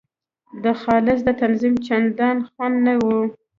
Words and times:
د 0.63 0.65
خالص 0.81 1.19
د 1.27 1.29
تنظیم 1.41 1.75
چندان 1.87 2.37
خوند 2.49 2.75
نه 2.85 2.93
وو. 3.01 3.19